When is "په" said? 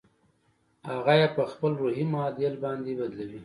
1.35-1.43